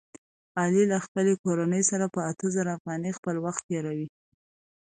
[0.59, 4.07] علي له خپلې کورنۍ سره په اته زره افغانۍ خپل وخت تېروي.